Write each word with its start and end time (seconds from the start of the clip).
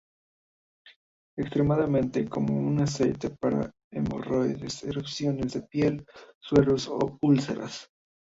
Externamente 1.37 2.27
como 2.27 2.57
un 2.57 2.79
aceite 2.81 3.29
para 3.39 3.71
hemorroides, 3.91 4.83
erupciones 4.83 5.53
de 5.53 5.61
piel, 5.61 6.03
soros 6.39 6.87
u 6.87 7.19
úlceras. 7.21 7.87